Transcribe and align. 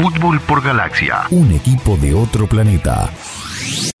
Fútbol 0.00 0.40
por 0.40 0.64
Galaxia. 0.64 1.26
Un 1.30 1.52
equipo 1.52 1.94
de 1.98 2.14
otro 2.14 2.46
planeta. 2.46 3.10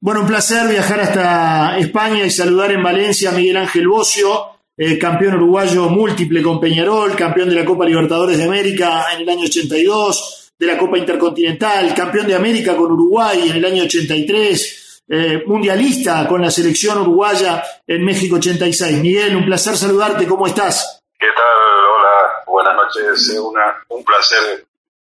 Bueno, 0.00 0.22
un 0.22 0.28
placer 0.28 0.66
viajar 0.66 0.98
hasta 0.98 1.76
España 1.76 2.24
y 2.24 2.30
saludar 2.30 2.72
en 2.72 2.82
Valencia 2.82 3.28
a 3.28 3.32
Miguel 3.32 3.58
Ángel 3.58 3.86
Bocio, 3.86 4.46
eh, 4.78 4.96
campeón 4.98 5.34
uruguayo 5.34 5.90
múltiple 5.90 6.42
con 6.42 6.58
Peñarol, 6.58 7.14
campeón 7.14 7.50
de 7.50 7.56
la 7.56 7.66
Copa 7.66 7.84
Libertadores 7.84 8.38
de 8.38 8.44
América 8.44 9.12
en 9.14 9.20
el 9.20 9.28
año 9.28 9.44
82, 9.44 10.52
de 10.58 10.66
la 10.66 10.78
Copa 10.78 10.96
Intercontinental, 10.96 11.92
campeón 11.94 12.26
de 12.26 12.34
América 12.34 12.74
con 12.74 12.92
Uruguay 12.92 13.50
en 13.50 13.56
el 13.56 13.64
año 13.66 13.82
83, 13.82 15.02
eh, 15.06 15.42
mundialista 15.46 16.26
con 16.26 16.40
la 16.40 16.50
selección 16.50 16.96
uruguaya 16.96 17.62
en 17.86 18.02
México 18.02 18.36
86. 18.36 19.02
Miguel, 19.02 19.36
un 19.36 19.44
placer 19.44 19.76
saludarte, 19.76 20.26
¿cómo 20.26 20.46
estás? 20.46 21.02
¿Qué 21.18 21.26
tal? 21.26 21.84
Hola, 21.94 22.42
buenas 22.46 22.74
noches. 22.74 23.38
Una, 23.38 23.84
un 23.90 24.02
placer 24.02 24.64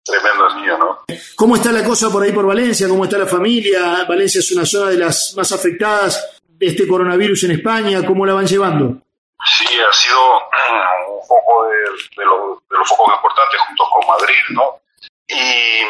tremendo 0.05 0.49
mío, 0.55 0.77
¿no? 0.77 0.99
¿Cómo 1.35 1.55
está 1.55 1.71
la 1.71 1.83
cosa 1.83 2.09
por 2.09 2.23
ahí 2.23 2.31
por 2.31 2.45
Valencia? 2.45 2.87
¿Cómo 2.87 3.03
está 3.05 3.17
la 3.17 3.25
familia? 3.25 4.05
Valencia 4.07 4.39
es 4.39 4.51
una 4.51 4.65
zona 4.65 4.91
de 4.91 4.97
las 4.97 5.33
más 5.35 5.51
afectadas 5.51 6.41
de 6.47 6.67
este 6.67 6.87
coronavirus 6.87 7.43
en 7.45 7.51
España. 7.51 8.05
¿Cómo 8.05 8.25
la 8.25 8.33
van 8.33 8.45
llevando? 8.45 9.01
Sí, 9.43 9.65
ha 9.79 9.93
sido 9.93 10.17
un 10.37 11.27
foco 11.27 11.67
de, 11.67 11.81
los, 11.89 12.59
de 12.69 12.77
los 12.77 12.89
focos 12.89 13.13
importantes 13.15 13.59
junto 13.67 13.83
con 13.91 14.07
Madrid, 14.07 14.41
¿no? 14.51 14.79
Y, 15.27 15.81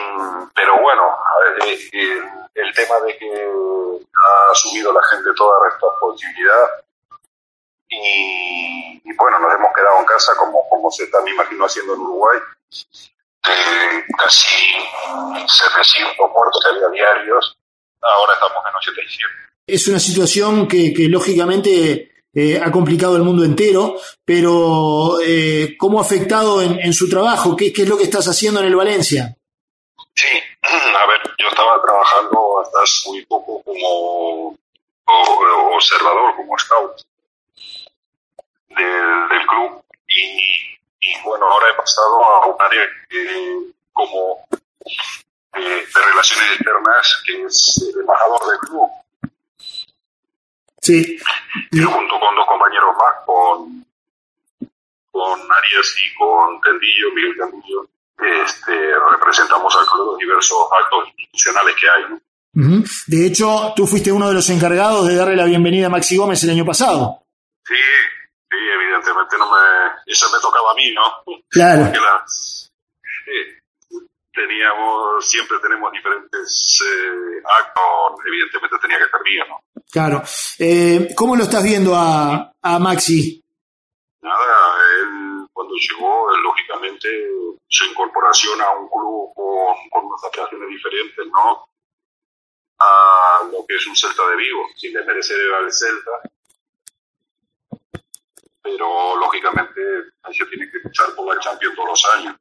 pero 0.55 0.79
bueno, 0.81 1.03
el, 1.65 2.23
el, 2.55 2.73
tema 2.73 2.99
de 3.01 3.17
que 3.17 3.27
ha 3.27 4.51
asumido 4.51 4.93
la 4.93 5.01
gente 5.11 5.29
toda 5.35 5.69
responsabilidad 5.69 6.67
y, 7.89 9.01
y, 9.03 9.15
bueno, 9.17 9.39
nos 9.39 9.53
hemos 9.55 9.73
quedado 9.75 9.99
en 9.99 10.05
casa 10.05 10.31
como, 10.37 10.67
como 10.69 10.89
se 10.89 11.09
me 11.23 11.31
imagino, 11.31 11.65
haciendo 11.65 11.95
en 11.95 11.99
Uruguay 11.99 12.39
de 13.47 14.03
casi 14.17 14.49
700 15.47 16.15
muertos 16.17 16.61
que 16.63 16.69
había 16.69 16.89
diarios, 16.89 17.57
ahora 18.01 18.33
estamos 18.33 18.57
en 18.69 18.75
87. 18.75 19.33
Es 19.67 19.87
una 19.87 19.99
situación 19.99 20.67
que, 20.67 20.93
que 20.93 21.07
lógicamente 21.07 22.11
eh, 22.33 22.59
ha 22.61 22.71
complicado 22.71 23.15
el 23.15 23.23
mundo 23.23 23.43
entero, 23.43 23.95
pero 24.23 25.19
eh, 25.23 25.75
¿cómo 25.77 25.99
ha 25.99 26.01
afectado 26.01 26.61
en, 26.61 26.79
en 26.79 26.93
su 26.93 27.09
trabajo? 27.09 27.55
¿Qué, 27.55 27.71
¿Qué, 27.71 27.83
es 27.83 27.89
lo 27.89 27.97
que 27.97 28.03
estás 28.03 28.27
haciendo 28.27 28.59
en 28.59 28.67
el 28.67 28.75
Valencia? 28.75 29.35
Sí, 30.13 30.27
a 30.63 31.07
ver, 31.07 31.21
yo 31.39 31.47
estaba 31.47 31.81
trabajando 31.81 32.61
hasta 32.61 32.83
hace 32.83 33.09
muy 33.09 33.25
poco 33.25 33.63
como 33.63 34.57
observador, 35.75 36.35
como 36.35 36.57
scout 36.57 36.91
del, 38.69 39.29
del 39.29 39.47
club 39.47 39.83
y 40.07 40.77
y 41.05 41.23
bueno, 41.23 41.45
ahora 41.45 41.67
he 41.71 41.77
pasado 41.77 42.23
a 42.23 42.45
un 42.47 42.55
área 42.59 42.83
como 43.93 44.47
eh, 45.55 45.85
de 45.93 46.01
relaciones 46.09 46.51
externas, 46.55 47.23
que 47.25 47.43
es 47.43 47.91
el 47.93 48.01
embajador 48.01 48.39
del 48.49 48.59
club. 48.59 48.89
Sí. 50.81 51.17
Y 51.71 51.81
junto 51.81 52.19
con 52.19 52.35
dos 52.35 52.47
compañeros 52.47 52.95
más, 52.97 53.25
con, 53.25 53.85
con 55.11 55.39
Arias 55.39 55.95
y 56.03 56.15
con 56.15 56.61
Tendillo, 56.61 57.13
Miguel 57.13 57.35
Tendillo, 57.37 57.87
este, 58.43 58.93
representamos 59.11 59.75
al 59.75 59.85
club 59.85 60.11
los 60.11 60.17
diversos 60.17 60.57
actos 60.83 61.07
institucionales 61.09 61.75
que 61.79 61.89
hay. 61.89 62.03
¿no? 62.09 62.15
Uh 62.15 62.61
-huh. 62.61 63.03
De 63.07 63.27
hecho, 63.27 63.73
tú 63.75 63.85
fuiste 63.85 64.11
uno 64.11 64.27
de 64.27 64.33
los 64.33 64.49
encargados 64.49 65.07
de 65.07 65.15
darle 65.15 65.35
la 65.35 65.45
bienvenida 65.45 65.87
a 65.87 65.89
Maxi 65.89 66.17
Gómez 66.17 66.43
el 66.43 66.51
año 66.51 66.65
pasado. 66.65 67.23
Sí, 67.65 67.73
sí, 68.55 68.69
evidentemente 68.73 69.37
no 69.37 69.51
me, 69.51 70.01
eso 70.05 70.27
me 70.31 70.39
tocaba 70.39 70.71
a 70.71 70.75
mí, 70.75 70.93
¿no? 70.93 71.41
Claro. 71.49 71.81
La, 71.81 72.25
eh, 73.27 73.59
teníamos, 74.33 75.27
siempre 75.27 75.57
tenemos 75.59 75.91
diferentes 75.91 76.81
eh, 76.85 77.41
actos, 77.59 78.25
evidentemente 78.25 78.77
tenía 78.81 78.97
que 78.97 79.05
estar 79.05 79.23
bien, 79.23 79.47
¿no? 79.47 79.59
Claro. 79.91 80.23
Eh, 80.59 81.13
¿Cómo 81.15 81.35
lo 81.35 81.43
estás 81.43 81.63
viendo 81.63 81.95
a, 81.95 82.51
a 82.61 82.79
Maxi? 82.79 83.41
Nada, 84.21 84.77
él 85.01 85.47
cuando 85.53 85.73
llegó, 85.75 86.33
él, 86.33 86.41
lógicamente, 86.41 87.07
su 87.67 87.85
incorporación 87.85 88.59
a 88.61 88.71
un 88.71 88.89
club 88.89 89.33
con, 89.35 89.89
con 89.89 90.05
unas 90.05 90.23
aspiraciones 90.23 90.69
diferentes, 90.69 91.25
¿no? 91.27 91.67
A 92.77 93.47
lo 93.49 93.65
que 93.65 93.75
es 93.75 93.87
un 93.87 93.95
Celta 93.95 94.27
de 94.27 94.35
Vigo, 94.35 94.65
sin 94.75 94.93
desmerecer 94.93 95.37
al 95.53 95.71
Celta, 95.71 96.11
pero 98.65 99.15
lógicamente 99.17 99.79
se 100.31 100.45
tiene 100.47 100.71
que 100.71 100.79
luchar 100.83 101.13
por 101.15 101.33
la 101.33 101.39
Champions 101.39 101.75
todos 101.75 101.89
los 101.89 102.05
años. 102.15 102.35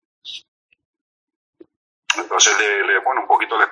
Entonces, 2.17 2.59
le, 2.59 2.87
le 2.87 2.99
bueno, 3.01 3.21
un 3.23 3.29
poquito 3.29 3.59
le 3.59 3.67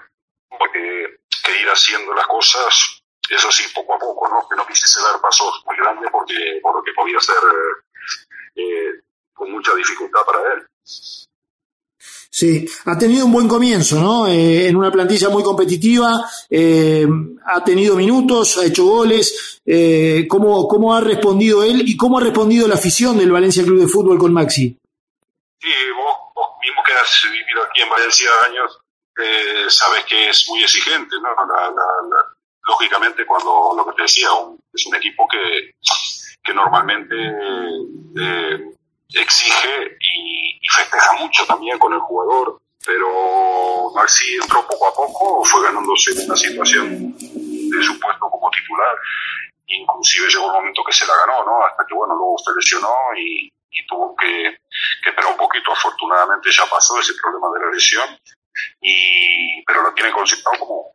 que, 0.70 1.20
que 1.44 1.60
ir 1.62 1.68
haciendo 1.68 2.12
las 2.12 2.26
cosas, 2.26 3.02
eso 3.30 3.50
sí, 3.50 3.64
poco 3.74 3.94
a 3.94 3.98
poco, 3.98 4.28
¿no? 4.28 4.46
Que 4.46 4.56
no 4.56 4.66
quisiese 4.66 5.00
dar 5.00 5.18
pasos 5.22 5.62
muy 5.64 5.76
grandes 5.78 6.10
porque, 6.12 6.60
porque 6.62 6.92
podía 6.94 7.18
ser 7.20 7.42
eh, 8.56 9.00
con 9.32 9.50
mucha 9.50 9.74
dificultad 9.74 10.20
para 10.26 10.52
él. 10.52 10.66
Sí, 12.42 12.66
ha 12.86 12.98
tenido 12.98 13.24
un 13.26 13.30
buen 13.30 13.46
comienzo, 13.46 14.00
¿no? 14.00 14.26
Eh, 14.26 14.66
en 14.66 14.74
una 14.74 14.90
plantilla 14.90 15.28
muy 15.28 15.44
competitiva, 15.44 16.28
eh, 16.50 17.06
ha 17.46 17.62
tenido 17.62 17.94
minutos, 17.94 18.58
ha 18.58 18.64
hecho 18.64 18.84
goles. 18.84 19.60
Eh, 19.64 20.26
¿cómo, 20.28 20.66
¿Cómo 20.66 20.92
ha 20.92 21.00
respondido 21.00 21.62
él 21.62 21.88
y 21.88 21.96
cómo 21.96 22.18
ha 22.18 22.20
respondido 22.20 22.66
la 22.66 22.74
afición 22.74 23.16
del 23.16 23.30
Valencia 23.30 23.62
Club 23.62 23.78
de 23.78 23.86
Fútbol 23.86 24.18
con 24.18 24.32
Maxi? 24.32 24.76
Sí, 25.60 25.70
vos, 25.94 26.16
vos 26.34 26.48
mismo 26.60 26.82
que 26.84 26.92
has 26.94 27.22
vivido 27.30 27.62
aquí 27.62 27.82
en 27.82 27.90
Valencia 27.90 28.28
años, 28.48 28.76
sabes 29.68 30.04
que 30.06 30.30
es 30.30 30.44
muy 30.48 30.64
exigente, 30.64 31.14
¿no? 31.22 31.28
Lógicamente, 32.66 33.24
cuando 33.24 33.72
lo 33.76 33.86
que 33.86 33.96
te 33.98 34.02
decía, 34.02 34.30
es 34.72 34.86
un 34.88 34.96
equipo 34.96 35.28
que, 35.30 35.76
que 36.42 36.52
normalmente 36.52 37.14
exige 39.14 39.96
y, 40.00 40.60
festeja 40.74 41.12
mucho 41.14 41.46
también 41.46 41.78
con 41.78 41.92
el 41.92 42.00
jugador, 42.00 42.58
pero 42.86 43.90
Maxi 43.94 44.36
entró 44.36 44.66
poco 44.66 44.88
a 44.88 44.94
poco, 44.94 45.44
fue 45.44 45.62
ganándose 45.64 46.12
una 46.24 46.36
situación 46.36 47.14
de 47.18 47.82
su 47.82 48.00
puesto 48.00 48.30
como 48.30 48.50
titular, 48.50 48.96
inclusive 49.66 50.28
llegó 50.28 50.46
un 50.46 50.52
momento 50.52 50.82
que 50.84 50.92
se 50.92 51.06
la 51.06 51.14
ganó, 51.26 51.44
¿no? 51.44 51.66
Hasta 51.66 51.84
que, 51.86 51.94
bueno, 51.94 52.14
luego 52.14 52.36
se 52.38 52.52
lesionó 52.56 52.94
y, 53.18 53.50
tuvo 53.88 54.14
que, 54.16 54.56
que, 55.02 55.10
esperar 55.10 55.32
un 55.32 55.36
poquito, 55.36 55.72
afortunadamente 55.72 56.50
ya 56.50 56.64
pasó 56.66 56.98
ese 57.00 57.12
problema 57.20 57.48
de 57.52 57.66
la 57.66 57.72
lesión, 57.72 58.18
y, 58.80 59.62
pero 59.64 59.82
lo 59.82 59.92
tiene 59.92 60.12
considerado 60.12 60.58
como, 60.58 60.92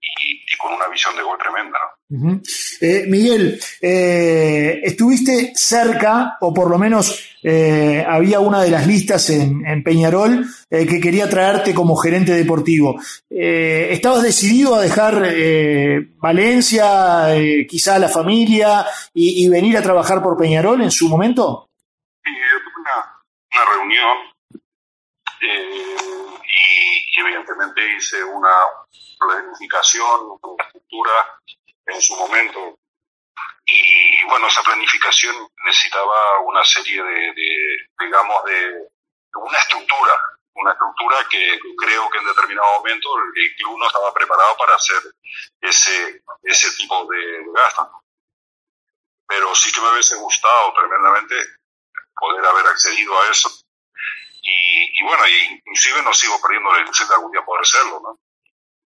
y, 0.00 0.32
y, 0.32 0.56
con 0.58 0.72
una 0.74 0.88
visión 0.88 1.14
de 1.16 1.22
gol 1.22 1.38
tremenda. 1.38 1.78
¿no? 1.78 2.18
Uh 2.18 2.22
-huh. 2.22 2.42
eh, 2.80 3.04
Miguel, 3.08 3.60
eh, 3.82 4.80
estuviste 4.82 5.52
cerca, 5.54 6.36
o 6.40 6.54
por 6.54 6.70
lo 6.70 6.78
menos 6.78 7.36
eh, 7.42 8.04
había 8.06 8.40
una 8.40 8.62
de 8.62 8.70
las 8.70 8.86
listas 8.86 9.28
en, 9.30 9.64
en 9.66 9.82
Peñarol 9.82 10.44
eh, 10.70 10.86
que 10.86 11.00
quería 11.00 11.28
traerte 11.28 11.74
como 11.74 11.96
gerente 11.96 12.32
deportivo. 12.32 13.00
Eh, 13.30 13.88
¿Estabas 13.90 14.22
decidido 14.22 14.74
a 14.74 14.82
dejar 14.82 15.22
eh, 15.26 16.08
Valencia, 16.16 17.28
quizá 17.68 17.98
la 17.98 18.08
familia, 18.08 18.86
y, 19.14 19.44
y, 19.44 19.48
venir 19.48 19.76
a 19.76 19.82
trabajar 19.82 20.22
por 20.22 20.36
Peñarol 20.36 20.82
en 20.82 20.90
su 20.90 21.08
momento? 21.08 21.68
Sí, 22.24 22.30
tuve 22.64 22.80
una, 22.80 22.96
una 23.52 23.64
reunión 23.76 24.16
y, 25.40 25.46
y 27.16 27.20
evidentemente 27.20 27.80
hice 27.96 28.22
una 28.24 28.50
planificación, 29.18 30.38
una 30.42 30.64
estructura 30.64 31.40
en 31.86 32.00
su 32.00 32.16
momento. 32.16 32.78
Y 33.64 34.24
bueno, 34.24 34.46
esa 34.46 34.62
planificación 34.62 35.36
necesitaba 35.64 36.40
una 36.40 36.64
serie 36.64 37.02
de, 37.02 37.34
digamos, 37.98 38.44
de, 38.44 38.88
una 39.34 39.58
estructura, 39.58 40.12
una 40.54 40.72
estructura 40.72 41.26
que 41.28 41.58
creo 41.76 42.08
que 42.08 42.18
en 42.18 42.26
determinado 42.26 42.78
momento 42.78 43.08
el, 43.18 43.54
club 43.56 43.78
no 43.78 43.86
estaba 43.86 44.12
preparado 44.14 44.56
para 44.56 44.74
hacer 44.74 45.02
ese, 45.60 46.22
ese 46.42 46.76
tipo 46.76 47.06
de, 47.06 47.18
de 47.18 47.52
gastos. 47.52 47.88
Pero 49.26 49.54
sí 49.54 49.70
que 49.70 49.80
me 49.82 49.92
hubiese 49.92 50.16
gustado 50.16 50.72
tremendamente 50.72 51.34
poder 52.18 52.44
haber 52.46 52.66
accedido 52.66 53.20
a 53.20 53.30
eso. 53.30 53.50
Y, 54.42 55.00
y 55.00 55.04
bueno, 55.04 55.24
inclusive 55.28 56.02
no 56.02 56.14
sigo 56.14 56.40
perdiendo 56.40 56.72
la 56.72 56.80
ilusión 56.80 57.08
de 57.08 57.14
algún 57.14 57.32
día 57.32 57.44
poder 57.44 57.62
hacerlo, 57.62 58.00
¿no? 58.02 58.18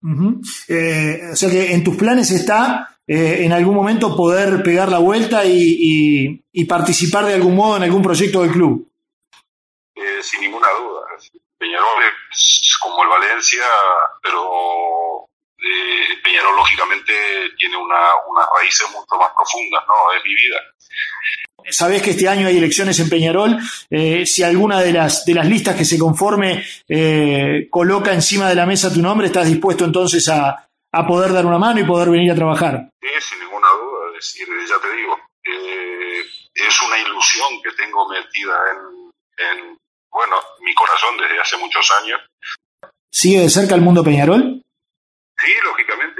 Uh 0.04 0.10
-huh. 0.10 0.42
eh, 0.68 1.30
o 1.32 1.36
sea 1.36 1.50
que 1.50 1.74
en 1.74 1.84
tus 1.84 1.96
planes 1.96 2.32
está 2.32 2.92
eh, 3.08 3.44
en 3.46 3.52
algún 3.52 3.76
momento 3.76 4.16
poder 4.16 4.64
pegar 4.64 4.90
la 4.90 5.00
vuelta 5.00 5.44
y, 5.46 5.76
y, 5.80 6.44
y, 6.52 6.66
participar 6.66 7.26
de 7.26 7.34
algún 7.34 7.56
modo 7.56 7.78
en 7.78 7.84
algún 7.84 8.02
proyecto 8.02 8.42
del 8.42 8.52
club. 8.52 8.90
Eh, 9.96 10.24
sin 10.24 10.42
ninguna 10.42 10.70
duda. 10.70 11.02
Peñarol 11.58 12.04
es 12.32 12.78
como 12.82 13.04
el 13.04 13.10
Valencia, 13.10 13.66
pero 14.24 15.28
eh, 15.58 16.18
Peñarol 16.24 16.56
lógicamente 16.56 17.14
tiene 17.58 17.78
una, 17.78 18.00
unas 18.28 18.48
raíces 18.58 18.88
mucho 18.92 19.16
más 19.20 19.30
profundas, 19.36 19.84
¿no? 19.88 20.14
Es 20.18 20.24
mi 20.24 20.34
vida. 20.34 20.58
Sabés 21.70 22.02
que 22.02 22.12
este 22.12 22.28
año 22.28 22.48
hay 22.48 22.58
elecciones 22.58 23.00
en 23.00 23.10
Peñarol. 23.10 23.58
Eh, 23.90 24.26
si 24.26 24.44
alguna 24.44 24.82
de 24.82 24.94
las, 24.94 25.26
de 25.26 25.34
las 25.34 25.46
listas 25.48 25.76
que 25.76 25.86
se 25.86 25.98
conforme 25.98 26.64
eh, 26.88 27.68
coloca 27.70 28.14
encima 28.14 28.50
de 28.50 28.56
la 28.56 28.66
mesa 28.66 28.94
tu 28.94 29.02
nombre, 29.02 29.28
¿estás 29.28 29.48
dispuesto 29.48 29.86
entonces 29.86 30.28
a, 30.30 30.68
a 30.92 31.08
poder 31.08 31.32
dar 31.34 31.46
una 31.46 31.58
mano 31.58 31.80
y 31.80 31.86
poder 31.86 32.10
venir 32.10 32.32
a 32.32 32.36
trabajar? 32.36 32.90
Sí, 33.02 33.10
sin 33.20 33.40
ninguna 33.40 33.68
duda. 33.68 34.18
Es 34.18 34.34
decir, 34.34 34.48
ya 34.68 34.82
te 34.82 34.96
digo, 34.96 35.18
eh, 35.46 36.22
es 36.54 36.82
una 36.82 36.98
ilusión 37.00 37.62
que 37.64 37.72
tengo 37.72 38.08
metida 38.10 38.56
en, 38.74 39.12
en, 39.46 39.78
bueno, 40.12 40.36
mi 40.62 40.74
corazón 40.74 41.18
desde 41.18 41.40
hace 41.40 41.58
muchos 41.58 41.90
años. 42.02 42.20
¿Sigue 43.12 43.42
de 43.42 43.50
cerca 43.50 43.76
el 43.76 43.82
mundo 43.82 44.04
Peñarol? 44.04 44.62
Sí, 45.38 45.52
lógicamente, 45.64 46.11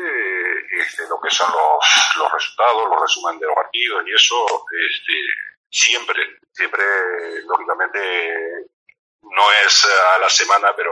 este, 0.82 1.08
lo 1.10 1.20
que 1.22 1.30
son 1.30 1.52
los, 1.52 1.86
los 2.18 2.32
resultados, 2.32 2.90
los 2.90 3.02
resúmenes 3.02 3.40
de 3.40 3.48
los 3.48 3.56
partidos 3.56 4.04
y 4.06 4.14
eso, 4.14 4.46
este, 4.46 5.14
siempre, 5.70 6.22
siempre, 6.52 6.84
lógicamente, 7.46 8.00
no 9.22 9.52
es 9.66 9.88
a 10.16 10.20
la 10.20 10.30
semana, 10.30 10.74
pero 10.76 10.92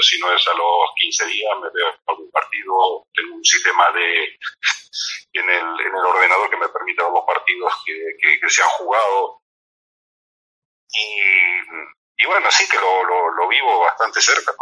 si 0.00 0.18
no 0.20 0.32
es 0.32 0.46
a 0.46 0.54
los 0.54 0.90
15 0.96 1.26
días, 1.26 1.52
me 1.60 1.70
veo 1.70 1.92
algún 2.06 2.30
partido, 2.30 3.06
tengo 3.12 3.34
un 3.34 3.44
sistema 3.44 3.90
de 3.92 4.38
en 5.32 5.48
el, 5.50 5.86
en 5.86 5.94
el 5.94 6.04
ordenador 6.04 6.50
que 6.50 6.56
me 6.56 6.68
permite 6.68 7.02
ver 7.02 7.12
los 7.12 7.24
partidos 7.26 7.72
que, 7.84 8.38
que, 8.40 8.50
se 8.50 8.62
han 8.62 8.68
jugado. 8.68 9.42
Y, 10.90 12.24
y 12.24 12.26
bueno, 12.26 12.50
sí 12.50 12.64
que 12.68 12.78
lo, 12.78 13.04
lo, 13.04 13.48
vivo 13.48 13.80
bastante 13.80 14.20
cerca. 14.20 14.52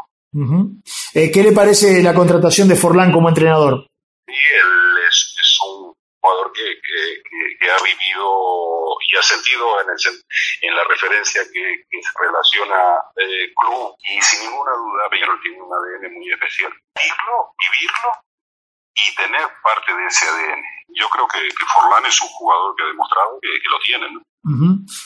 eh, 1.14 1.30
¿Qué 1.30 1.42
le 1.42 1.52
parece 1.52 2.02
la 2.02 2.14
contratación 2.14 2.68
de 2.68 2.76
Forlán 2.76 3.12
como 3.12 3.28
entrenador? 3.28 3.86
Sí, 4.26 4.34
él 4.34 4.98
es, 5.08 5.58
un 5.64 5.94
jugador 6.20 6.52
que, 6.52 6.80
que, 6.80 7.22
que, 7.60 7.70
ha 7.70 7.78
vivido 7.82 8.96
y 9.08 9.16
ha 9.16 9.22
sentido 9.22 9.80
en, 9.82 9.90
el, 9.90 10.24
en 10.62 10.76
la 10.76 10.84
referencia 10.84 11.42
que, 11.52 11.86
se 12.02 12.10
relaciona 12.18 13.00
eh, 13.16 13.52
club 13.54 13.94
y 13.98 14.20
sin 14.20 14.50
ninguna 14.50 14.72
duda 14.72 15.08
Peñarol 15.10 15.40
tiene 15.42 15.62
un 15.62 15.72
ADN 15.72 16.12
muy 16.12 16.32
especial. 16.32 16.72
Vivirlo, 16.96 17.54
vivirlo 17.58 18.10
y 18.94 19.14
tener 19.14 19.46
parte 19.62 19.94
de 19.94 20.06
ese 20.06 20.28
ADN. 20.28 20.62
Yo 20.88 21.08
creo 21.08 21.28
que, 21.28 21.48
Forlán 21.72 22.06
es 22.06 22.20
un 22.20 22.28
jugador 22.28 22.74
que 22.76 22.82
ha 22.82 22.86
demostrado 22.86 23.38
que, 23.40 23.48
lo 23.70 23.78
tiene. 23.80 24.10
¿no? 24.10 24.22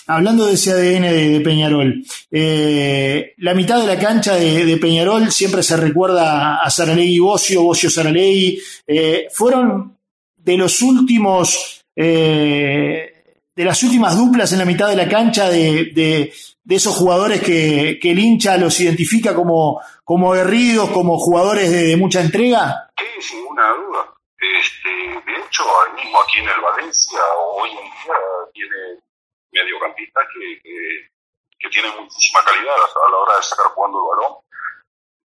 Hablando 0.07 0.47
de 0.47 0.55
ese 0.55 0.73
ADN 0.73 1.03
de, 1.03 1.41
Peñarol, 1.43 2.05
eh, 2.31 3.33
la 3.39 3.55
mitad 3.55 3.81
de 3.81 3.87
la 3.87 3.99
cancha 3.99 4.35
de, 4.35 4.77
Peñarol 4.77 5.31
siempre 5.33 5.63
se 5.63 5.79
recuerda 5.79 6.63
a 6.63 6.69
Saralegui 6.69 7.19
Bocio, 7.19 7.63
Bocio 7.63 7.89
Saralegui. 7.89 8.61
Eh, 8.87 9.29
fueron 9.33 9.97
de 10.37 10.57
los 10.59 10.83
últimos, 10.83 11.85
eh, 11.97 13.35
de 13.57 13.65
las 13.65 13.83
últimas 13.83 14.17
duplas 14.17 14.53
en 14.53 14.59
la 14.59 14.67
mitad 14.67 14.89
de 14.89 14.97
la 14.97 15.09
cancha 15.09 15.49
de, 15.49 16.33
esos 16.69 16.95
jugadores 16.95 17.41
que, 17.41 17.99
el 18.03 18.19
hincha 18.19 18.59
los 18.59 18.79
identifica 18.81 19.35
como, 19.35 19.81
como 20.05 20.33
aguerridos, 20.35 20.91
como 20.91 21.19
jugadores 21.19 21.71
de, 21.71 21.97
mucha 21.97 22.21
entrega. 22.21 22.91
Sí, 22.99 23.29
sin 23.29 23.39
ninguna 23.39 23.69
duda. 23.73 24.15
Este, 24.39 24.89
de 24.89 25.39
hecho, 25.39 25.65
mismo 25.97 26.21
aquí 26.21 26.39
en 26.41 26.49
el 26.49 26.61
Valencia, 26.61 27.21
hoy 27.57 27.71
en 27.71 27.77
día 27.77 28.15
tiene 28.53 29.10
mediocampistas 29.53 30.27
que, 30.33 30.61
que, 30.63 31.71
que, 31.71 31.89
muchísima 32.01 32.45
calidad 32.45 32.75
a 32.75 33.11
la 33.11 33.17
hora 33.17 33.35
de 33.35 33.41
estar 33.41 33.67
jugando 33.67 33.99
el 33.99 34.17
balón. 34.17 34.39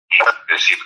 Es 0.10 0.48
decir, 0.48 0.78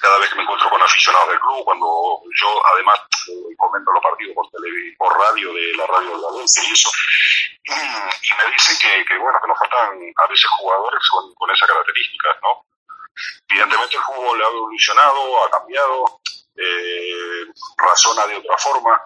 cada 0.00 0.18
vez 0.18 0.30
que 0.30 0.36
me 0.36 0.42
encuentro 0.42 0.70
con 0.70 0.82
aficionados 0.82 1.28
del 1.28 1.40
club, 1.40 1.64
cuando 1.64 2.22
yo 2.40 2.66
además 2.74 3.00
eh, 3.28 3.56
comento 3.56 3.92
los 3.92 4.02
partidos 4.02 4.34
por, 4.34 4.46
por 4.98 5.18
radio 5.18 5.52
de 5.52 5.74
la 5.76 5.86
radio 5.86 6.16
de 6.16 6.22
Valencia 6.22 6.62
y 6.62 6.72
eso, 6.72 6.90
y, 7.64 8.30
me 8.36 8.52
dicen 8.52 8.76
que, 8.80 9.04
que, 9.04 9.18
bueno, 9.18 9.38
que 9.42 9.48
nos 9.48 9.58
faltan 9.58 9.98
a 10.16 10.26
veces 10.28 10.50
jugadores 10.58 11.02
con, 11.10 11.34
con 11.34 11.50
esas 11.50 11.68
características, 11.68 12.36
¿no? 12.42 12.64
Evidentemente 13.48 13.96
el 13.96 14.02
fútbol 14.02 14.42
ha 14.42 14.48
evolucionado, 14.48 15.44
ha 15.44 15.50
cambiado, 15.50 16.20
eh, 16.56 17.46
razona 17.76 18.26
de 18.26 18.36
otra 18.36 18.58
forma, 18.58 19.00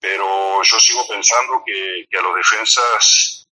pero 0.00 0.62
yo 0.62 0.78
sigo 0.78 1.06
pensando 1.08 1.62
que, 1.64 2.18
a 2.18 2.22
los 2.22 2.36
defensas, 2.36 3.46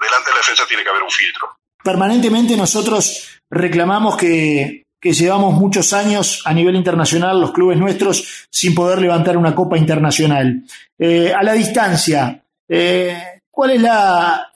delante 0.00 0.30
de 0.30 0.34
la 0.34 0.38
defensa 0.38 0.64
tiene 0.66 0.82
que 0.82 0.90
haber 0.90 1.02
un 1.02 1.10
filtro. 1.10 1.56
Permanentemente 1.82 2.56
nosotros 2.56 3.40
reclamamos 3.48 4.16
que, 4.16 4.84
que 5.00 5.12
llevamos 5.12 5.54
muchos 5.54 5.92
años 5.92 6.42
a 6.44 6.52
nivel 6.52 6.74
internacional, 6.76 7.40
los 7.40 7.52
clubes 7.52 7.78
nuestros, 7.78 8.46
sin 8.50 8.74
poder 8.74 9.00
levantar 9.00 9.36
una 9.36 9.54
copa 9.54 9.78
internacional. 9.78 10.64
Eh, 10.98 11.32
a 11.32 11.42
la 11.42 11.52
distancia, 11.52 12.42
eh, 12.68 13.40
¿cuál 13.50 13.70
es 13.70 13.80
la, 13.82 14.52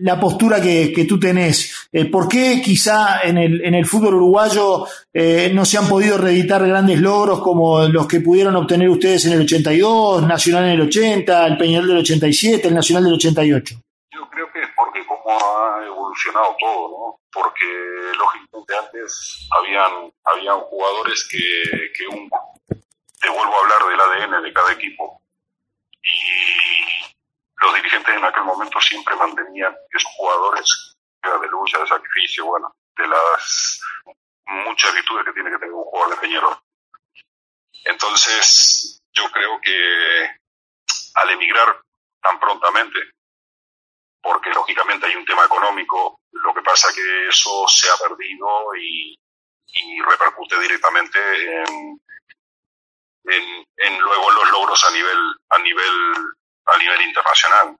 la 0.00 0.20
postura 0.20 0.60
que, 0.60 0.92
que, 0.92 1.04
tú 1.04 1.18
tenés. 1.18 1.88
Eh, 1.92 2.06
¿Por 2.06 2.28
qué 2.28 2.60
quizá 2.62 3.22
en 3.22 3.38
el, 3.38 3.64
en 3.64 3.74
el 3.74 3.86
fútbol 3.86 4.14
uruguayo 4.14 4.86
eh, 5.12 5.50
no 5.54 5.64
se 5.64 5.78
han 5.78 5.88
podido 5.88 6.18
reeditar 6.18 6.66
grandes 6.66 7.00
logros 7.00 7.40
como 7.40 7.86
los 7.88 8.06
que 8.06 8.20
pudieron 8.20 8.56
obtener 8.56 8.88
ustedes 8.88 9.26
en 9.26 9.32
el 9.32 9.42
82, 9.42 10.26
Nacional 10.26 10.64
en 10.66 10.70
el 10.72 10.82
80, 10.82 11.46
el 11.46 11.58
Peñarol 11.58 11.88
del 11.88 11.98
87, 11.98 12.68
el 12.68 12.74
Nacional 12.74 13.04
del 13.04 13.14
88? 13.14 13.74
Yo 14.12 14.28
creo 14.30 14.52
que 14.52 14.60
es 14.60 14.68
porque 14.76 15.04
como 15.06 15.30
ha 15.30 15.86
evolucionado 15.86 16.56
todo, 16.58 16.88
¿no? 16.90 17.20
Porque 17.32 17.64
lógicamente 18.18 18.74
antes 18.76 19.48
habían, 19.58 20.12
habían 20.24 20.60
jugadores 20.60 21.26
que, 21.30 21.38
que 21.96 22.06
un, 22.16 22.28
te 23.20 23.28
vuelvo 23.28 23.54
a 23.54 23.60
hablar 23.62 23.88
del 23.88 24.30
ADN 24.30 24.42
de 24.42 24.52
cada 24.52 24.72
equipo. 24.72 25.19
Los 27.60 27.74
dirigentes 27.74 28.14
en 28.14 28.24
aquel 28.24 28.44
momento 28.44 28.80
siempre 28.80 29.14
mantenían 29.16 29.76
esos 29.90 30.10
jugadores 30.16 30.96
de 31.22 31.48
lucha, 31.48 31.78
de 31.78 31.86
sacrificio, 31.86 32.46
bueno, 32.46 32.72
de 32.96 33.06
las 33.06 33.80
muchas 34.46 34.94
virtudes 34.94 35.24
que 35.26 35.32
tiene 35.32 35.50
que 35.50 35.58
tener 35.58 35.74
un 35.74 35.84
jugador 35.84 36.14
de 36.14 36.20
Peñarol. 36.20 36.58
Entonces, 37.84 39.00
yo 39.12 39.30
creo 39.30 39.60
que 39.60 40.30
al 41.14 41.30
emigrar 41.30 41.80
tan 42.22 42.38
prontamente, 42.40 42.98
porque 44.22 44.50
lógicamente 44.50 45.06
hay 45.06 45.16
un 45.16 45.24
tema 45.24 45.44
económico, 45.44 46.20
lo 46.32 46.54
que 46.54 46.62
pasa 46.62 46.92
que 46.94 47.28
eso 47.28 47.66
se 47.68 47.90
ha 47.90 47.96
perdido 48.08 48.74
y, 48.76 49.14
y 49.66 50.02
repercute 50.02 50.58
directamente 50.60 51.18
en, 51.62 52.00
en, 53.24 53.64
en, 53.76 53.98
luego 53.98 54.30
los 54.30 54.50
logros 54.50 54.84
a 54.88 54.90
nivel 54.92 55.18
a 55.50 55.58
nivel 55.58 56.14
a 56.74 56.78
nivel 56.78 57.08
internacional. 57.08 57.76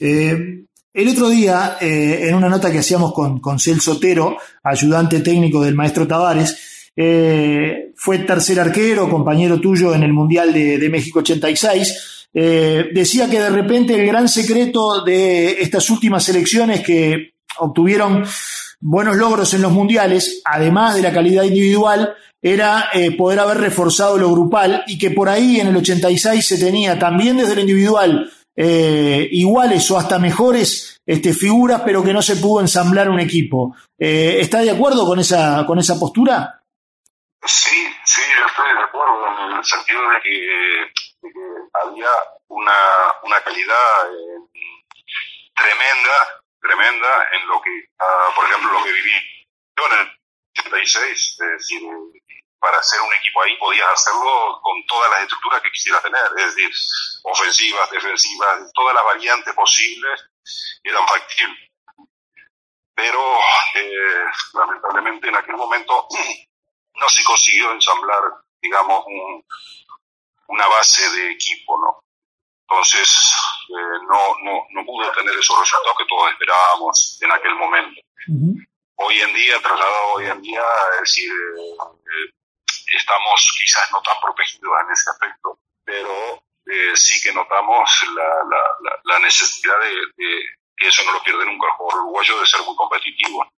eh, 0.00 0.64
el 0.92 1.08
otro 1.08 1.28
día, 1.28 1.76
eh, 1.80 2.28
en 2.28 2.34
una 2.34 2.48
nota 2.48 2.70
que 2.70 2.78
hacíamos 2.78 3.12
con, 3.12 3.40
con 3.40 3.58
Celso 3.58 3.92
Otero, 3.92 4.36
ayudante 4.62 5.20
técnico 5.20 5.62
del 5.62 5.74
maestro 5.74 6.06
Tavares, 6.06 6.90
eh, 6.96 7.92
fue 7.96 8.18
tercer 8.20 8.58
arquero, 8.58 9.08
compañero 9.08 9.60
tuyo 9.60 9.94
en 9.94 10.02
el 10.02 10.12
Mundial 10.12 10.52
de, 10.52 10.78
de 10.78 10.88
México 10.88 11.20
86, 11.20 12.28
eh, 12.32 12.90
decía 12.92 13.28
que 13.28 13.40
de 13.40 13.50
repente 13.50 13.94
el 13.94 14.06
gran 14.06 14.28
secreto 14.28 15.02
de 15.04 15.62
estas 15.62 15.90
últimas 15.90 16.28
elecciones 16.28 16.82
que 16.82 17.32
obtuvieron 17.58 18.24
buenos 18.80 19.16
logros 19.16 19.52
en 19.54 19.62
los 19.62 19.72
mundiales, 19.72 20.42
además 20.44 20.94
de 20.94 21.02
la 21.02 21.12
calidad 21.12 21.44
individual, 21.44 22.16
era 22.42 22.88
eh, 22.92 23.16
poder 23.16 23.38
haber 23.40 23.58
reforzado 23.58 24.16
lo 24.16 24.30
grupal 24.30 24.84
y 24.86 24.98
que 24.98 25.10
por 25.10 25.28
ahí 25.28 25.60
en 25.60 25.68
el 25.68 25.76
86 25.76 26.46
se 26.46 26.58
tenía 26.58 26.98
también 26.98 27.36
desde 27.36 27.54
lo 27.54 27.60
individual 27.60 28.32
eh, 28.56 29.28
iguales 29.30 29.90
o 29.90 29.98
hasta 29.98 30.18
mejores 30.18 31.00
este, 31.06 31.34
figuras, 31.34 31.82
pero 31.84 32.02
que 32.02 32.12
no 32.12 32.22
se 32.22 32.36
pudo 32.36 32.60
ensamblar 32.60 33.10
un 33.10 33.20
equipo. 33.20 33.76
Eh, 33.98 34.38
¿Está 34.40 34.60
de 34.60 34.70
acuerdo 34.70 35.06
con 35.06 35.18
esa, 35.18 35.64
con 35.66 35.78
esa 35.78 35.98
postura? 35.98 36.62
Sí, 37.44 37.86
sí, 38.04 38.20
estoy 38.46 38.74
de 38.74 38.82
acuerdo 38.82 39.26
en 39.48 39.58
el 39.58 39.64
sentido 39.64 40.00
de 40.10 40.20
que, 40.22 40.30
de 41.22 41.32
que 41.32 41.40
había 41.84 42.08
una, 42.48 42.72
una 43.24 43.40
calidad 43.40 43.76
tremenda, 45.54 46.39
tremenda 46.60 47.28
en 47.32 47.46
lo 47.48 47.60
que, 47.60 47.70
uh, 47.70 48.34
por 48.34 48.44
ejemplo, 48.46 48.72
lo 48.72 48.84
que 48.84 48.92
viví 48.92 49.46
yo 49.76 49.86
en 49.86 49.98
el 50.00 50.18
86, 50.58 51.10
es 51.10 51.38
decir, 51.38 51.82
para 52.58 52.78
hacer 52.78 53.00
un 53.00 53.12
equipo 53.14 53.42
ahí 53.42 53.56
podías 53.56 53.88
hacerlo 53.90 54.60
con 54.62 54.84
todas 54.86 55.10
las 55.10 55.22
estructuras 55.22 55.62
que 55.62 55.70
quisieras 55.70 56.02
tener, 56.02 56.22
es 56.36 56.54
decir, 56.54 56.70
ofensivas, 57.24 57.90
defensivas, 57.90 58.70
todas 58.74 58.94
las 58.94 59.04
variantes 59.04 59.54
posibles 59.54 60.20
eran 60.84 61.06
factibles. 61.08 61.70
Pero 62.94 63.38
eh, 63.74 64.24
lamentablemente 64.52 65.28
en 65.28 65.36
aquel 65.36 65.56
momento 65.56 66.06
no 66.94 67.08
se 67.08 67.24
consiguió 67.24 67.72
ensamblar, 67.72 68.22
digamos, 68.60 69.04
un, 69.06 69.42
una 70.48 70.66
base 70.66 71.08
de 71.10 71.32
equipo, 71.32 71.80
¿no? 71.80 72.09
Entonces 72.70 73.34
eh, 73.68 73.98
no, 74.08 74.36
no, 74.44 74.66
no 74.70 74.86
pudo 74.86 75.10
tener 75.12 75.34
esos 75.34 75.58
resultados 75.58 75.98
que 75.98 76.06
todos 76.06 76.30
esperábamos 76.30 77.18
en 77.20 77.32
aquel 77.32 77.54
momento. 77.56 78.00
Uh 78.28 78.32
-huh. 78.32 78.66
Hoy 79.02 79.20
en 79.20 79.34
día, 79.34 79.60
trasladado 79.60 80.12
hoy 80.14 80.26
en 80.26 80.40
día, 80.40 80.62
es 80.94 81.00
decir, 81.00 81.30
eh, 81.30 82.32
estamos 82.96 83.52
quizás 83.58 83.90
no 83.92 84.00
tan 84.02 84.20
protegidos 84.20 84.72
en 84.84 84.92
ese 84.92 85.10
aspecto, 85.10 85.58
pero 85.84 86.42
eh, 86.66 86.94
sí 86.94 87.20
que 87.20 87.32
notamos 87.32 87.90
la, 88.14 88.28
la, 89.04 89.18
necesidad 89.18 89.78
de, 89.80 89.94
que 90.76 90.86
eso 90.86 91.02
no 91.04 91.12
lo 91.12 91.22
pierde 91.22 91.44
nunca 91.46 91.66
el 91.66 91.72
jugador 91.72 92.02
uruguayo 92.02 92.40
de 92.40 92.46
ser 92.46 92.60
muy 92.62 92.76
competitivo. 92.76 93.50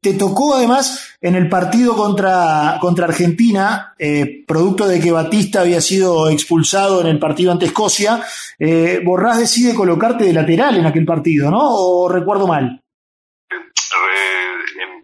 Te 0.00 0.14
tocó 0.14 0.54
además 0.54 1.16
en 1.20 1.34
el 1.34 1.48
partido 1.48 1.96
contra, 1.96 2.78
contra 2.80 3.06
Argentina, 3.06 3.94
eh, 3.98 4.44
producto 4.46 4.86
de 4.86 5.00
que 5.00 5.10
Batista 5.10 5.60
había 5.60 5.80
sido 5.80 6.28
expulsado 6.28 7.00
en 7.00 7.06
el 7.08 7.18
partido 7.18 7.52
ante 7.52 7.66
Escocia, 7.66 8.22
eh, 8.58 9.00
Borrás 9.04 9.38
decide 9.38 9.74
colocarte 9.74 10.24
de 10.24 10.32
lateral 10.32 10.76
en 10.76 10.86
aquel 10.86 11.04
partido, 11.04 11.50
¿no? 11.50 11.58
¿O 11.60 12.08
recuerdo 12.08 12.46
mal? 12.46 12.82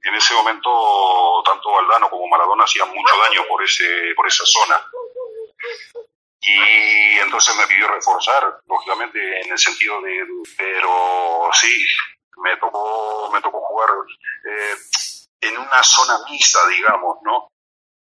En, 0.07 0.14
ese 0.14 0.35
momento, 0.35 0.71
tanto 1.45 1.73
Valdano 1.73 2.09
como 2.09 2.29
Maradona 2.29 2.62
hacían 2.62 2.88
mucho 2.88 3.14
daño 3.29 3.43
por, 3.49 3.64
ese, 3.64 3.85
por 4.14 4.26
esa 4.29 4.45
zona. 4.47 4.76
Y 6.41 7.19
entonces 7.19 7.57
me 7.57 7.67
pidió 7.67 7.88
reforzar, 7.88 8.61
lógicamente, 8.69 9.19
en 9.41 9.50
el 9.50 9.59
sentido 9.59 10.00
de, 10.03 10.25
pero 10.57 11.50
sí, 11.53 11.85
me 12.45 12.57
tocó, 12.59 13.31
me 13.33 13.41
tocó 13.41 13.59
jugar 13.61 13.89
eh, 14.45 14.77
en 15.41 15.57
una 15.57 15.83
zona 15.83 16.15
mixta, 16.31 16.59
digamos, 16.69 17.17
¿no? 17.25 17.49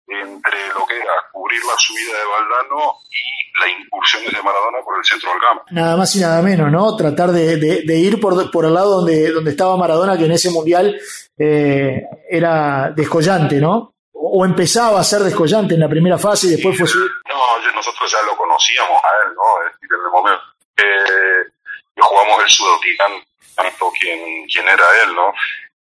Entre 0.07 0.67
lo 0.73 0.87
que 0.87 0.97
era 0.97 1.13
cubrir 1.31 1.59
la 1.65 1.77
subida 1.77 2.17
de 2.17 2.25
Valdano 2.25 2.95
y 3.11 3.59
la 3.59 3.69
incursión 3.69 4.23
de 4.23 4.41
Maradona 4.41 4.79
por 4.83 4.97
el 4.97 5.05
centro 5.05 5.29
del 5.29 5.39
campo. 5.39 5.65
Nada 5.69 5.97
más 5.97 6.15
y 6.15 6.19
nada 6.19 6.41
menos, 6.41 6.71
¿no? 6.71 6.95
Tratar 6.95 7.29
de, 7.31 7.57
de, 7.57 7.95
ir 7.95 8.19
por, 8.19 8.49
por 8.49 8.65
el 8.65 8.73
lado 8.73 9.01
donde, 9.01 9.31
donde 9.31 9.51
estaba 9.51 9.77
Maradona, 9.77 10.17
que 10.17 10.25
en 10.25 10.31
ese 10.31 10.49
mundial 10.49 10.99
eh, 11.37 12.01
era 12.27 12.91
descollante, 12.95 13.57
¿no? 13.57 13.93
O 14.13 14.45
empezaba 14.45 14.99
a 14.99 15.03
ser 15.03 15.21
descollante 15.21 15.75
en 15.75 15.81
la 15.81 15.89
primera 15.89 16.17
fase 16.17 16.47
y 16.47 16.51
después 16.51 16.77
fue 16.77 16.87
su... 16.87 16.97
No, 16.97 17.73
nosotros 17.75 18.11
ya 18.11 18.25
lo 18.25 18.35
conocíamos 18.35 18.97
a 18.97 19.27
él, 19.27 19.35
¿no? 19.35 19.43
En 19.63 20.05
el 20.05 20.11
momento 20.11 20.48
sudamericano 22.49 23.23
tanto 23.55 23.91
quién, 23.99 24.45
quién 24.47 24.67
era 24.67 24.85
él, 25.03 25.15
¿no? 25.15 25.33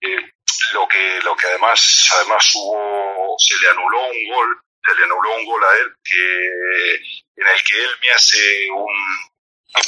Eh, 0.01 0.31
lo 0.73 0.87
que 0.87 1.19
lo 1.23 1.35
que 1.35 1.47
además 1.47 2.09
además 2.15 2.51
hubo 2.55 3.35
se 3.37 3.55
le 3.59 3.69
anuló 3.69 4.05
un 4.07 4.27
gol 4.33 4.61
se 4.83 4.95
le 4.95 5.03
anuló 5.03 5.35
un 5.37 5.45
gol 5.45 5.63
a 5.63 5.77
él 5.77 5.95
que 6.03 6.95
en 7.41 7.47
el 7.47 7.63
que 7.63 7.83
él 7.83 7.89
me 8.01 8.11
hace 8.11 8.71
un 8.71 8.87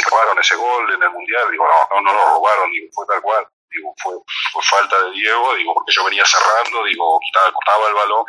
robaron 0.10 0.39
ese 0.39 0.56
gol 0.56 0.94
en 0.94 1.03
el 1.03 1.10
mundial 1.10 1.50
digo 1.51 1.65
no 1.65 1.96
no 1.96 2.01
no 2.01 2.13
lo 2.13 2.25
robaron 2.36 2.72
digo 2.72 2.88
fue 2.94 3.06
tal 3.08 3.22
cual 3.22 3.48
digo 3.70 3.94
fue, 4.01 4.13
fue 4.51 4.63
falta 4.63 5.03
de 5.06 5.12
Diego 5.12 5.56
digo 5.56 5.74
porque 5.74 5.94
yo 5.94 6.03
venía 6.06 6.25
cerrando 6.25 6.84
digo 6.86 7.20
quitaba, 7.20 7.53
cortaba 7.53 7.88
el 7.88 7.96
balón 7.96 8.25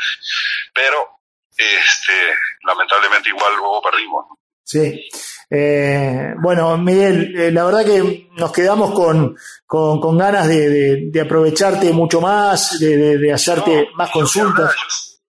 pero 0.72 1.08
este 1.56 2.34
lamentablemente 2.62 3.28
igual 3.30 3.56
luego 3.56 3.82
perdimos 3.82 4.26
Sí. 4.64 5.08
Eh, 5.50 6.34
bueno, 6.40 6.76
Miguel, 6.78 7.34
eh, 7.36 7.50
la 7.50 7.64
verdad 7.64 7.84
que 7.84 8.28
nos 8.32 8.52
quedamos 8.52 8.92
con, 8.92 9.36
con, 9.66 10.18
ganas 10.18 10.48
de, 10.48 11.10
de, 11.10 11.20
aprovecharte 11.20 11.92
mucho 11.92 12.20
más, 12.20 12.78
de, 12.78 13.18
de 13.18 13.32
hacerte 13.32 13.88
más 13.94 14.10
consultas. 14.10 14.74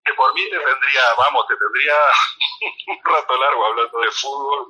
Que, 0.04 0.12
por 0.14 0.32
mí 0.34 0.42
te 0.44 0.56
tendría, 0.56 1.00
vamos, 1.18 1.44
te 1.48 1.54
tendría 1.56 1.94
un 2.88 3.14
rato 3.14 3.36
largo 3.36 3.66
hablando 3.66 4.00
de 4.00 4.10
fútbol, 4.10 4.66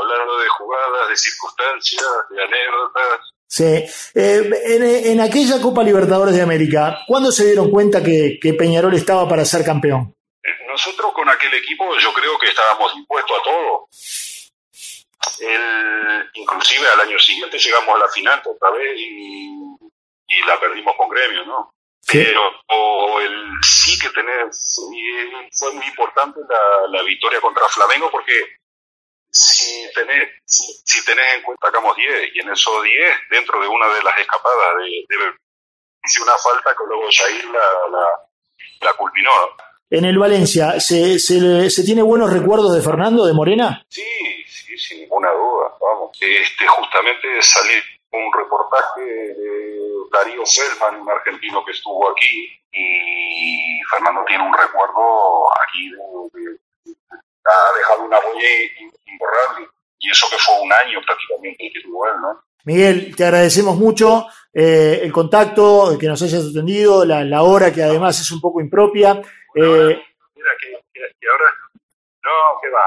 hablando 0.00 0.38
de 0.38 0.48
jugadas, 0.48 1.08
de 1.08 1.16
circunstancias, 1.16 2.06
de 2.30 2.42
anécdotas. 2.42 3.20
Sí. 3.48 3.84
Eh, 4.14 4.50
en, 4.66 4.82
en, 5.12 5.20
aquella 5.20 5.60
Copa 5.60 5.82
Libertadores 5.82 6.34
de 6.34 6.42
América, 6.42 6.98
¿cuándo 7.06 7.30
se 7.30 7.46
dieron 7.46 7.70
cuenta 7.70 8.02
que, 8.02 8.38
que 8.40 8.54
Peñarol 8.54 8.94
estaba 8.94 9.28
para 9.28 9.44
ser 9.44 9.64
campeón? 9.64 10.16
nosotros 10.76 11.12
con 11.14 11.26
aquel 11.30 11.54
equipo 11.54 11.84
yo 11.98 12.12
creo 12.12 12.38
que 12.38 12.48
estábamos 12.48 12.94
dispuestos 12.94 13.38
a 13.38 13.42
todo. 13.42 13.88
Inclusive 16.34 16.88
al 16.88 17.00
año 17.00 17.18
siguiente 17.18 17.58
llegamos 17.58 17.94
a 17.94 17.98
la 17.98 18.08
final 18.08 18.42
otra 18.44 18.70
vez 18.70 18.94
y, 18.96 19.46
la 20.46 20.60
perdimos 20.60 20.94
con 20.96 21.08
gremio, 21.08 21.44
¿no? 21.44 21.72
Pero 22.06 23.20
el, 23.20 23.50
sí 23.62 23.98
que 23.98 24.10
tenés, 24.10 24.78
fue 25.58 25.72
muy 25.72 25.86
importante 25.86 26.40
la, 26.88 27.02
victoria 27.02 27.40
contra 27.40 27.68
Flamengo 27.68 28.10
porque 28.10 28.58
si 29.28 29.90
tenés, 29.92 30.30
si, 30.44 31.04
tenés 31.04 31.34
en 31.34 31.42
cuenta, 31.42 31.66
sacamos 31.66 31.96
10 31.96 32.30
y 32.34 32.40
en 32.40 32.50
esos 32.50 32.82
10, 32.82 33.12
dentro 33.30 33.60
de 33.60 33.66
una 33.66 33.88
de 33.88 34.02
las 34.04 34.18
escapadas 34.18 34.76
de, 34.78 35.16
de 35.16 35.34
hice 36.04 36.22
una 36.22 36.36
falta 36.38 36.70
que 36.70 36.84
luego 36.86 37.08
Jair 37.10 37.44
la, 37.46 37.68
la, 37.90 38.06
la 38.82 38.94
culminó 38.94 39.30
en 39.90 40.04
el 40.04 40.18
Valencia, 40.18 40.80
¿se, 40.80 41.18
se, 41.18 41.84
tiene 41.84 42.02
buenos 42.02 42.32
recuerdos 42.32 42.74
de 42.74 42.82
Fernando, 42.82 43.24
de 43.24 43.32
Morena? 43.32 43.84
Sí, 43.88 44.02
sí, 44.48 44.76
sin 44.76 45.00
ninguna 45.00 45.30
duda. 45.30 45.76
Vamos. 45.80 46.16
Este, 46.20 46.66
justamente 46.66 47.28
salió 47.40 47.74
un 48.12 48.32
reportaje 48.32 49.02
de 49.02 49.78
Darío 50.12 50.44
Selman, 50.44 51.00
un 51.00 51.10
argentino 51.10 51.64
que 51.64 51.72
estuvo 51.72 52.10
aquí, 52.10 52.50
y 52.72 53.80
Fernando 53.90 54.24
tiene 54.26 54.44
un 54.44 54.52
recuerdo 54.52 55.46
aquí 55.62 55.90
de, 55.90 56.58
ha 57.44 57.78
dejado 57.78 58.04
una 58.04 58.18
huella 58.18 58.48
imborrable. 59.06 59.68
Y 59.98 60.10
eso 60.10 60.26
que 60.30 60.36
fue 60.36 60.60
un 60.60 60.72
año 60.72 61.00
prácticamente 61.06 61.70
que 61.72 61.80
tuvo 61.82 62.06
él, 62.06 62.20
¿no? 62.20 62.42
Miguel, 62.64 63.14
te 63.14 63.24
agradecemos 63.24 63.76
mucho 63.76 64.26
eh, 64.52 65.00
el 65.02 65.12
contacto, 65.12 65.96
que 65.98 66.08
nos 66.08 66.20
hayas 66.22 66.44
atendido, 66.50 67.04
la, 67.04 67.22
la 67.22 67.44
hora 67.44 67.72
que 67.72 67.82
además 67.82 68.20
es 68.20 68.30
un 68.32 68.40
poco 68.40 68.60
impropia. 68.60 69.22
Eh, 69.56 70.04
mira, 70.34 70.50
que, 70.60 71.28
ahora, 71.28 71.48
no, 72.22 72.60
que 72.60 72.68
va. 72.68 72.84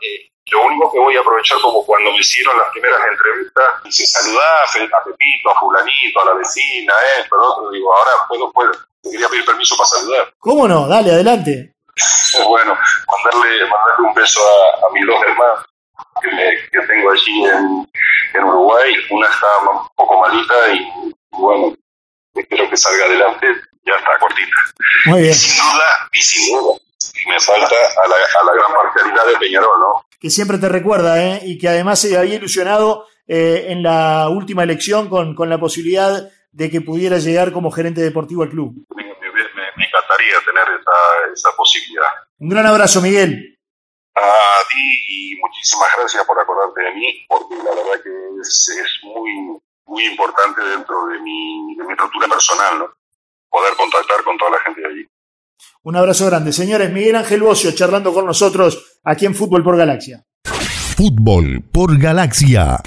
Eh, 0.00 0.30
lo 0.50 0.64
único 0.64 0.90
que 0.90 0.98
voy 0.98 1.16
a 1.16 1.20
aprovechar 1.20 1.58
como 1.60 1.84
cuando 1.84 2.10
me 2.10 2.18
hicieron 2.18 2.56
las 2.56 2.70
primeras 2.70 3.00
entrevistas, 3.06 3.64
se 3.90 4.06
saludaba 4.06 4.62
a 4.62 5.04
Pepito, 5.04 5.50
a 5.50 5.60
Fulanito, 5.60 6.20
a 6.22 6.24
la 6.24 6.34
vecina, 6.34 6.94
esto, 7.18 7.36
lo 7.36 7.52
otro, 7.52 7.70
digo, 7.70 7.94
ahora 7.94 8.10
puedo, 8.28 8.50
puedo, 8.52 8.72
te 9.02 9.10
quería 9.10 9.28
pedir 9.28 9.44
permiso 9.44 9.76
para 9.76 9.88
saludar. 9.88 10.32
¿Cómo 10.38 10.66
no? 10.66 10.88
Dale, 10.88 11.10
adelante. 11.10 11.74
bueno, 12.48 12.78
mandarle, 13.08 13.60
mandarle 13.66 14.08
un 14.08 14.14
beso 14.14 14.40
a, 14.40 14.86
a 14.86 14.90
mis 14.92 15.06
dos 15.06 15.22
hermanos 15.22 15.66
que, 16.22 16.68
que 16.72 16.86
tengo 16.86 17.10
allí 17.10 17.44
en, 17.44 17.90
en, 18.34 18.44
Uruguay. 18.44 18.94
Una 19.10 19.28
está 19.28 19.46
un 19.70 19.86
poco 19.96 20.20
malita 20.20 20.72
y, 20.72 21.12
bueno, 21.32 21.76
espero 22.34 22.70
que 22.70 22.76
salga 22.76 23.04
adelante 23.04 23.48
ya 23.86 23.94
está 23.94 24.18
cortita. 24.18 24.56
Muy 25.06 25.22
bien. 25.22 25.34
sin 25.34 25.56
duda, 25.56 26.08
y 26.12 26.20
sin 26.20 26.56
duda, 26.56 26.78
me 27.28 27.40
falta 27.40 27.74
a 27.74 28.08
la, 28.08 28.16
a 28.16 28.44
la 28.44 28.52
gran 28.52 28.72
parcialidad 28.74 29.26
de 29.26 29.38
Peñarol, 29.38 29.80
¿no? 29.80 30.06
Que 30.20 30.30
siempre 30.30 30.58
te 30.58 30.68
recuerda, 30.68 31.22
¿eh? 31.22 31.40
Y 31.44 31.58
que 31.58 31.68
además 31.68 32.00
se 32.00 32.16
había 32.16 32.34
ilusionado 32.34 33.06
eh, 33.28 33.66
en 33.68 33.82
la 33.82 34.28
última 34.28 34.62
elección 34.62 35.08
con, 35.08 35.34
con 35.34 35.50
la 35.50 35.58
posibilidad 35.58 36.30
de 36.52 36.70
que 36.70 36.80
pudiera 36.80 37.18
llegar 37.18 37.52
como 37.52 37.70
gerente 37.70 38.00
deportivo 38.00 38.42
al 38.42 38.50
club. 38.50 38.86
Me, 38.94 39.02
encantaría 39.02 40.38
tener 40.44 40.80
esa, 40.80 41.32
esa 41.32 41.56
posibilidad. 41.56 42.08
Un 42.38 42.48
gran 42.48 42.66
abrazo, 42.66 43.00
Miguel. 43.02 43.58
A 44.14 44.66
ti 44.68 45.34
y 45.34 45.36
muchísimas 45.36 45.88
gracias 45.98 46.24
por 46.24 46.38
acordarte 46.40 46.80
de 46.82 46.92
mí, 46.92 47.26
porque 47.28 47.56
la 47.56 47.74
verdad 47.74 48.02
que 48.02 48.40
es, 48.40 48.68
es 48.82 49.04
muy, 49.04 49.60
muy 49.84 50.04
importante 50.06 50.62
dentro 50.62 51.06
de 51.08 51.20
mi, 51.20 51.76
de 51.76 51.84
mi 51.84 51.92
estructura 51.92 52.28
personal, 52.28 52.78
¿no? 52.78 52.94
Poder 53.56 53.74
contactar 53.74 54.22
con 54.22 54.36
toda 54.36 54.50
la 54.50 54.58
gente 54.64 54.80
de 54.82 54.86
allí. 54.86 55.08
Un 55.82 55.96
abrazo 55.96 56.26
grande. 56.26 56.52
Señores, 56.52 56.92
Miguel 56.92 57.16
Ángel 57.16 57.40
Bocio 57.40 57.72
charlando 57.72 58.12
con 58.12 58.26
nosotros 58.26 59.00
aquí 59.02 59.24
en 59.24 59.34
Fútbol 59.34 59.62
por 59.62 59.78
Galaxia. 59.78 60.24
Fútbol 60.96 61.64
por 61.72 61.98
Galaxia. 61.98 62.82